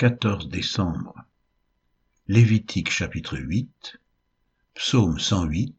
[0.00, 1.14] 14 décembre.
[2.26, 4.00] Lévitique chapitre 8,
[4.72, 5.76] Psaume 108,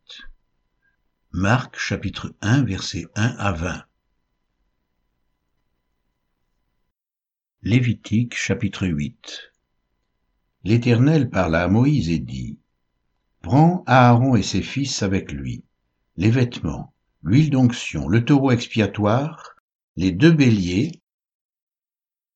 [1.32, 3.84] Marc chapitre 1 versets 1 à 20.
[7.64, 9.54] Lévitique chapitre 8
[10.66, 12.60] L'Éternel parla à Moïse et dit,
[13.42, 15.64] Prends Aaron et ses fils avec lui,
[16.18, 16.94] les vêtements,
[17.24, 19.56] l'huile d'onction, le taureau expiatoire,
[19.96, 21.01] les deux béliers,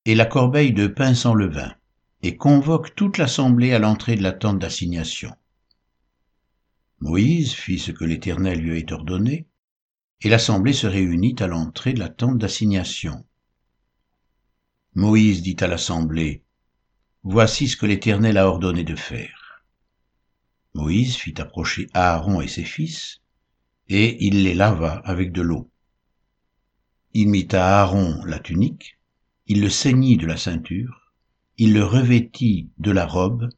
[0.06, 1.74] et la corbeille de pain sans levain,
[2.22, 5.36] et convoque toute l'assemblée à l'entrée de la tente d'assignation.
[7.00, 9.48] Moïse fit ce que l'Éternel lui avait ordonné,
[10.22, 13.26] et l'assemblée se réunit à l'entrée de la tente d'assignation.
[14.94, 16.44] Moïse dit à l'assemblée,
[17.24, 19.64] Voici ce que l'Éternel a ordonné de faire.
[20.76, 23.22] Moïse fit approcher Aaron et ses fils,
[23.90, 25.70] et il les lava avec de l'eau.
[27.14, 28.95] Il mit à Aaron la tunique,
[29.48, 31.14] il le ceignit de la ceinture,
[31.58, 33.50] il le revêtit de la robe,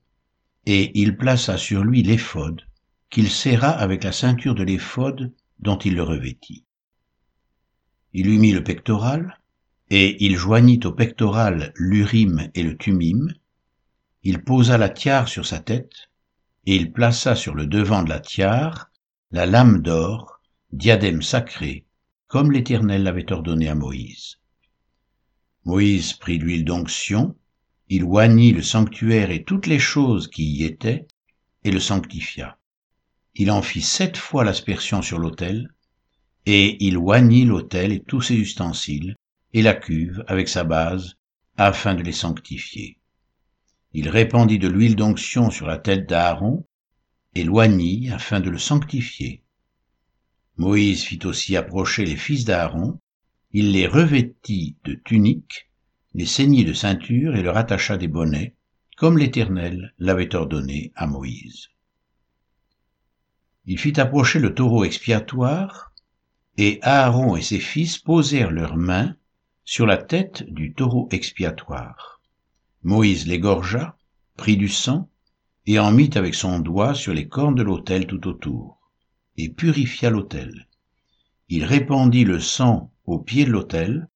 [0.65, 2.61] et il plaça sur lui l'éphod,
[3.09, 6.65] qu'il serra avec la ceinture de l'éphod dont il le revêtit.
[8.13, 9.39] Il lui mit le pectoral,
[9.89, 13.33] et il joignit au pectoral l'urim et le tumim,
[14.23, 16.09] il posa la tiare sur sa tête,
[16.65, 18.89] et il plaça sur le devant de la tiare
[19.31, 20.41] la lame d'or,
[20.73, 21.85] diadème sacré,
[22.27, 24.37] comme l'Éternel l'avait ordonné à Moïse.
[25.67, 27.35] Moïse prit l'huile d'onction,
[27.89, 31.09] il oignit le sanctuaire et toutes les choses qui y étaient,
[31.65, 32.57] et le sanctifia.
[33.35, 35.73] Il en fit sept fois l'aspersion sur l'autel,
[36.45, 39.17] et il oignit l'autel et tous ses ustensiles,
[39.51, 41.15] et la cuve avec sa base,
[41.57, 42.97] afin de les sanctifier.
[43.91, 46.65] Il répandit de l'huile d'onction sur la tête d'Aaron,
[47.35, 49.43] et l'oignit afin de le sanctifier.
[50.55, 53.01] Moïse fit aussi approcher les fils d'Aaron,
[53.59, 55.67] il les revêtit de tuniques,
[56.13, 58.53] les ceignit de ceinture et leur attacha des bonnets,
[58.97, 61.69] comme l'Éternel l'avait ordonné à Moïse.
[63.65, 65.91] Il fit approcher le taureau expiatoire,
[66.57, 69.15] et Aaron et ses fils posèrent leurs mains
[69.65, 72.21] sur la tête du taureau expiatoire.
[72.83, 73.97] Moïse l'égorgea,
[74.35, 75.09] prit du sang,
[75.65, 78.91] et en mit avec son doigt sur les cornes de l'autel tout autour,
[79.35, 80.67] et purifia l'autel.
[81.49, 84.09] Il répandit le sang au pied de l'autel,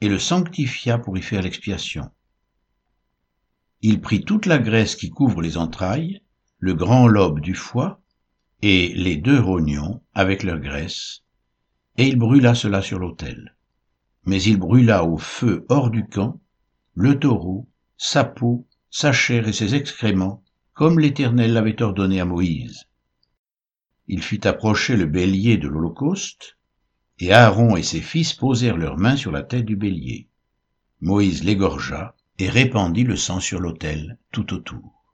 [0.00, 2.10] et le sanctifia pour y faire l'expiation.
[3.82, 6.22] Il prit toute la graisse qui couvre les entrailles,
[6.58, 8.00] le grand lobe du foie,
[8.62, 11.22] et les deux rognons avec leur graisse,
[11.98, 13.56] et il brûla cela sur l'autel.
[14.24, 16.40] Mais il brûla au feu hors du camp
[16.94, 17.68] le taureau,
[17.98, 20.42] sa peau, sa chair et ses excréments,
[20.72, 22.84] comme l'Éternel l'avait ordonné à Moïse.
[24.08, 26.56] Il fit approcher le bélier de l'Holocauste,
[27.18, 30.28] et Aaron et ses fils posèrent leurs mains sur la tête du bélier.
[31.00, 35.04] Moïse l'égorgea et répandit le sang sur l'autel tout autour.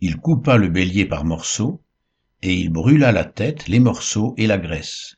[0.00, 1.82] Il coupa le bélier par morceaux,
[2.42, 5.16] et il brûla la tête, les morceaux et la graisse.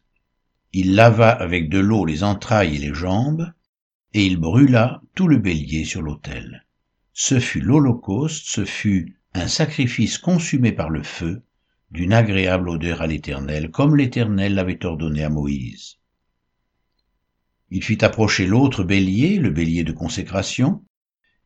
[0.73, 3.53] Il lava avec de l'eau les entrailles et les jambes,
[4.15, 6.67] et il brûla tout le bélier sur l'autel.
[7.13, 11.43] Ce fut l'Holocauste, ce fut un sacrifice consumé par le feu,
[11.91, 15.97] d'une agréable odeur à l'Éternel, comme l'Éternel l'avait ordonné à Moïse.
[17.71, 20.85] Il fit approcher l'autre bélier, le bélier de consécration,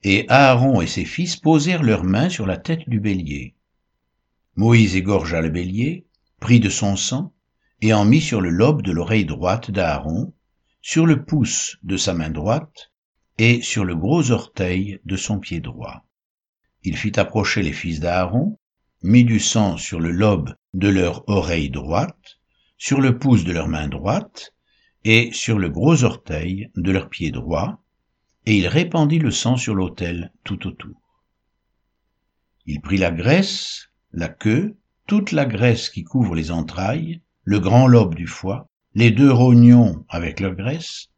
[0.02, 3.54] et Aaron et ses fils posèrent leurs mains sur la tête du bélier.
[4.56, 6.06] Moïse égorgea le bélier,
[6.41, 7.32] prit de son sang,
[7.81, 10.34] et en mit sur le lobe de l'oreille droite d'Aaron,
[10.81, 12.92] sur le pouce de sa main droite,
[13.38, 16.04] et sur le gros orteil de son pied droit.
[16.82, 18.58] Il fit approcher les fils d'Aaron,
[19.02, 22.38] mit du sang sur le lobe de leur oreille droite,
[22.78, 24.54] sur le pouce de leur main droite,
[25.04, 27.82] et sur le gros orteil de leur pied droit,
[28.46, 31.00] et il répandit le sang sur l'autel tout autour.
[32.66, 34.76] Il prit la graisse, la queue,
[35.06, 40.04] toute la graisse qui couvre les entrailles, le grand lobe du foie, les deux rognons
[40.08, 41.08] avec leur graisse,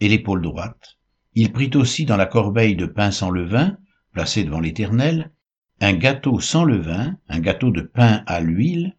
[0.00, 0.98] et l'épaule droite.
[1.34, 3.76] Il prit aussi dans la corbeille de pain sans levain,
[4.12, 5.30] placée devant l'Éternel,
[5.80, 8.96] un gâteau sans levain, un gâteau de pain à l'huile,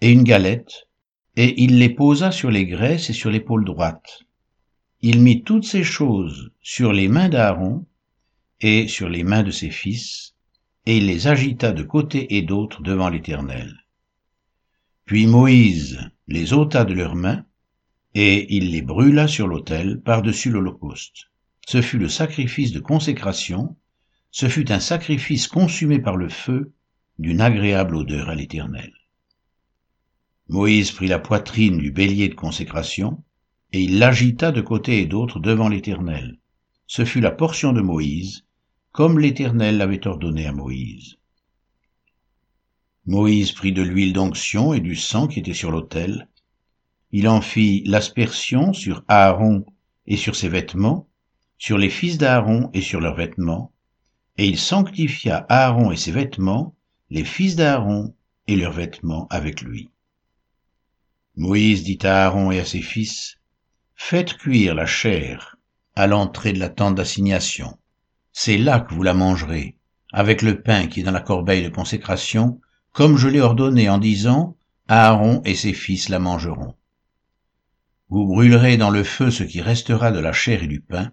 [0.00, 0.88] et une galette,
[1.36, 4.20] et il les posa sur les graisses et sur l'épaule droite.
[5.00, 7.86] Il mit toutes ces choses sur les mains d'Aaron
[8.60, 10.34] et sur les mains de ses fils,
[10.86, 13.86] et il les agita de côté et d'autre devant l'Éternel.
[15.04, 17.44] Puis Moïse les ôta de leurs mains,
[18.14, 21.30] et il les brûla sur l'autel par-dessus l'Holocauste.
[21.66, 23.76] Ce fut le sacrifice de consécration
[24.32, 26.72] ce fut un sacrifice consumé par le feu
[27.18, 28.90] d'une agréable odeur à l'Éternel.
[30.48, 33.22] Moïse prit la poitrine du bélier de consécration,
[33.72, 36.38] et il l'agita de côté et d'autre devant l'Éternel.
[36.86, 38.46] Ce fut la portion de Moïse,
[38.90, 41.16] comme l'Éternel l'avait ordonné à Moïse.
[43.04, 46.28] Moïse prit de l'huile d'onction et du sang qui était sur l'autel.
[47.10, 49.66] Il en fit l'aspersion sur Aaron
[50.06, 51.08] et sur ses vêtements,
[51.58, 53.71] sur les fils d'Aaron et sur leurs vêtements,
[54.38, 56.74] et il sanctifia Aaron et ses vêtements,
[57.10, 58.14] les fils d'Aaron
[58.46, 59.90] et leurs vêtements avec lui.
[61.36, 63.38] Moïse dit à Aaron et à ses fils,
[63.94, 65.56] Faites cuire la chair
[65.94, 67.78] à l'entrée de la tente d'assignation.
[68.32, 69.76] C'est là que vous la mangerez,
[70.12, 72.60] avec le pain qui est dans la corbeille de consécration,
[72.92, 74.56] comme je l'ai ordonné en disant,
[74.88, 76.74] Aaron et ses fils la mangeront.
[78.08, 81.12] Vous brûlerez dans le feu ce qui restera de la chair et du pain.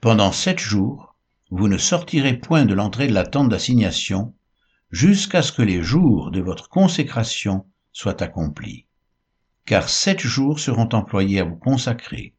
[0.00, 1.15] Pendant sept jours,
[1.50, 4.34] vous ne sortirez point de l'entrée de la tente d'assignation,
[4.90, 8.86] jusqu'à ce que les jours de votre consécration soient accomplis
[9.66, 12.34] car sept jours seront employés à vous consacrer.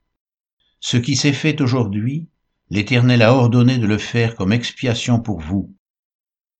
[0.79, 2.29] Ce qui s'est fait aujourd'hui,
[2.69, 5.75] l'Éternel a ordonné de le faire comme expiation pour vous.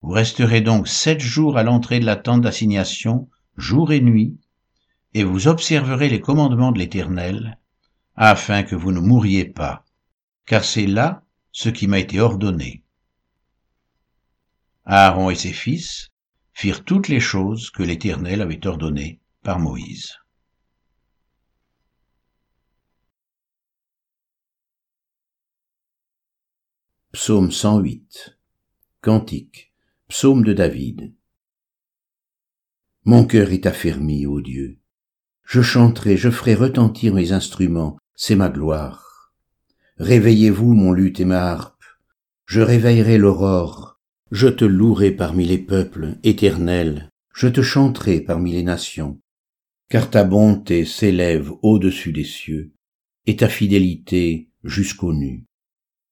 [0.01, 4.37] Vous resterez donc sept jours à l'entrée de la tente d'assignation, jour et nuit,
[5.13, 7.57] et vous observerez les commandements de l'Éternel,
[8.15, 9.85] afin que vous ne mouriez pas,
[10.45, 11.23] car c'est là
[11.57, 12.83] ce qui m'a été ordonné.
[14.85, 16.09] Aaron et ses fils
[16.53, 20.19] firent toutes les choses que l'Éternel avait ordonnées par Moïse.
[27.11, 28.37] Psaume 108
[29.01, 29.73] Cantique
[30.09, 31.15] Psaume de David
[33.03, 34.77] Mon cœur est affermi, ô Dieu.
[35.43, 39.06] Je chanterai, je ferai retentir mes instruments, c'est ma gloire.
[39.99, 41.83] Réveillez-vous, mon luth et ma harpe.
[42.45, 43.99] Je réveillerai l'aurore.
[44.31, 47.09] Je te louerai parmi les peuples, éternel.
[47.33, 49.19] Je te chanterai parmi les nations.
[49.89, 52.73] Car ta bonté s'élève au-dessus des cieux,
[53.25, 55.45] et ta fidélité jusqu'aux nues.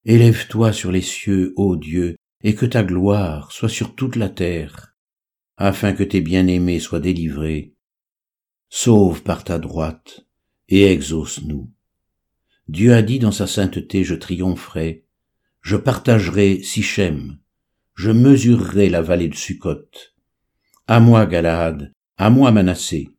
[0.06, 4.96] Élève-toi sur les cieux, ô Dieu, et que ta gloire soit sur toute la terre,
[5.58, 7.74] afin que tes bien-aimés soient délivrés.
[8.70, 10.26] Sauve par ta droite,
[10.70, 11.72] et exauce-nous.
[12.68, 15.06] Dieu a dit dans sa sainteté, je triompherai,
[15.62, 17.38] je partagerai Sichem,
[17.94, 19.90] je mesurerai la vallée de Sukkot.
[20.88, 23.10] À moi, Galaad, à moi, Manassé.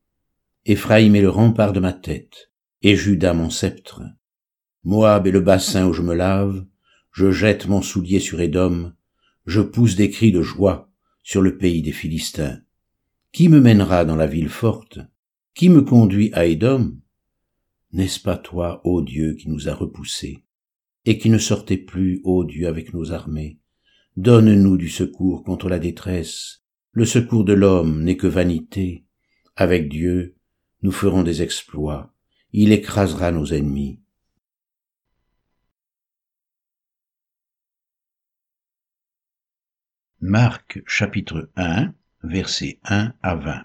[0.65, 2.51] Éphraïm est le rempart de ma tête,
[2.83, 4.03] et Judas mon sceptre.
[4.83, 6.65] Moab est le bassin où je me lave,
[7.13, 8.93] je jette mon soulier sur Édom,
[9.47, 10.91] je pousse des cris de joie
[11.23, 12.61] sur le pays des Philistins.
[13.33, 14.99] Qui me mènera dans la ville forte?
[15.55, 16.97] Qui me conduit à Édom?
[17.97, 20.45] N'est-ce pas toi, ô Dieu, qui nous a repoussés,
[21.07, 23.59] et qui ne sortais plus, ô Dieu, avec nos armées?
[24.19, 26.63] Donne-nous du secours contre la détresse.
[26.93, 29.07] Le secours de l'homme n'est que vanité.
[29.57, 30.37] Avec Dieu,
[30.83, 32.13] nous ferons des exploits.
[32.53, 34.03] Il écrasera nos ennemis.
[40.21, 41.95] Marc chapitre 1
[42.25, 43.65] versets 1 à 20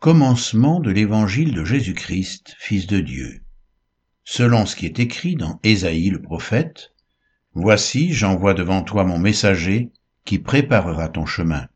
[0.00, 3.42] Commencement de l'évangile de Jésus-Christ, Fils de Dieu.
[4.24, 6.94] Selon ce qui est écrit dans Ésaïe le prophète,
[7.52, 9.90] Voici, j'envoie devant toi mon messager
[10.24, 11.68] qui préparera ton chemin.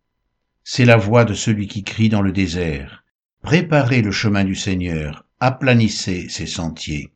[0.63, 3.05] C'est la voix de celui qui crie dans le désert.
[3.43, 7.13] Préparez le chemin du Seigneur, aplanissez ses sentiers.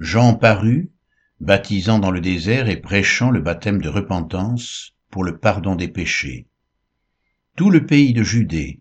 [0.00, 0.90] Jean parut
[1.38, 6.48] baptisant dans le désert et prêchant le baptême de repentance pour le pardon des péchés.
[7.54, 8.80] Tout le pays de Judée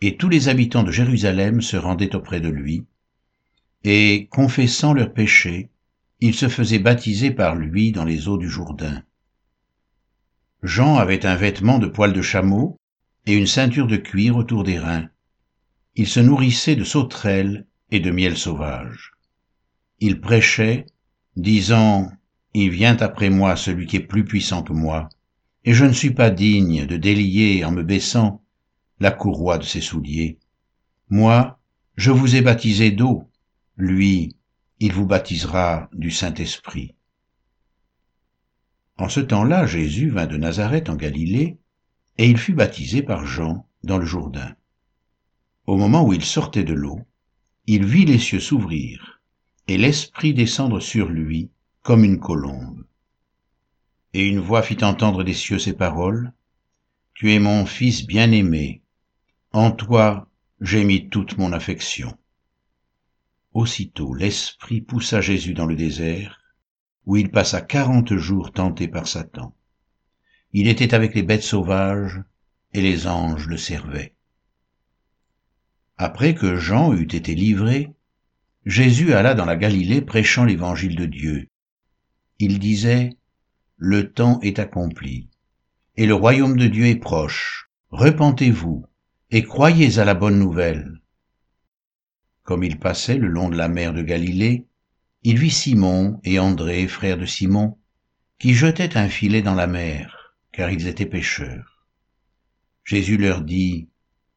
[0.00, 2.86] et tous les habitants de Jérusalem se rendaient auprès de lui,
[3.84, 5.70] et, confessant leurs péchés,
[6.20, 9.02] ils se faisaient baptiser par lui dans les eaux du Jourdain.
[10.62, 12.78] Jean avait un vêtement de poil de chameau
[13.26, 15.08] et une ceinture de cuir autour des reins.
[15.94, 19.12] Il se nourrissait de sauterelles et de miel sauvage.
[20.00, 20.86] Il prêchait
[21.36, 22.10] disant
[22.54, 25.08] Il vient après moi celui qui est plus puissant que moi,
[25.64, 28.42] et je ne suis pas digne de délier en me baissant
[29.00, 30.38] la courroie de ses souliers.
[31.08, 31.58] Moi,
[31.96, 33.28] je vous ai baptisé d'eau,
[33.76, 34.36] lui,
[34.80, 36.94] il vous baptisera du Saint-Esprit.
[38.96, 41.58] En ce temps-là, Jésus vint de Nazareth en Galilée,
[42.18, 44.54] et il fut baptisé par Jean dans le Jourdain.
[45.66, 47.00] Au moment où il sortait de l'eau,
[47.66, 49.20] il vit les cieux s'ouvrir
[49.68, 51.50] et l'Esprit descendre sur lui
[51.82, 52.84] comme une colombe.
[54.14, 56.32] Et une voix fit entendre des cieux ces paroles,
[57.14, 58.82] Tu es mon Fils bien-aimé,
[59.52, 60.28] en toi
[60.60, 62.16] j'ai mis toute mon affection.
[63.52, 66.40] Aussitôt l'Esprit poussa Jésus dans le désert,
[67.06, 69.54] où il passa quarante jours tenté par Satan.
[70.52, 72.22] Il était avec les bêtes sauvages,
[72.74, 74.14] et les anges le servaient.
[75.96, 77.92] Après que Jean eut été livré,
[78.66, 81.48] Jésus alla dans la Galilée prêchant l'évangile de Dieu.
[82.38, 83.16] Il disait,
[83.76, 85.30] le temps est accompli,
[85.96, 87.70] et le royaume de Dieu est proche.
[87.90, 88.84] Repentez-vous,
[89.30, 91.00] et croyez à la bonne nouvelle.
[92.44, 94.66] Comme il passait le long de la mer de Galilée,
[95.22, 97.76] il vit Simon et André, frères de Simon,
[98.38, 101.86] qui jetaient un filet dans la mer, car ils étaient pêcheurs.
[102.84, 103.88] Jésus leur dit,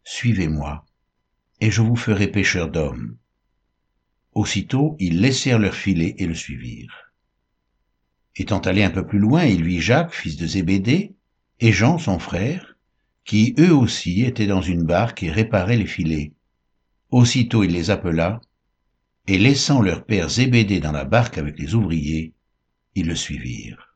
[0.03, 0.85] Suivez-moi,
[1.61, 3.17] et je vous ferai pêcheurs d'hommes.
[4.33, 7.13] Aussitôt, ils laissèrent leur filet et le suivirent.
[8.35, 11.15] Étant allé un peu plus loin, il vit Jacques, fils de Zébédée,
[11.59, 12.70] et Jean, son frère,
[13.25, 16.33] qui eux aussi étaient dans une barque et réparaient les filets.
[17.09, 18.41] Aussitôt il les appela,
[19.27, 22.33] et laissant leur père Zébédée dans la barque avec les ouvriers,
[22.95, 23.90] ils le suivirent.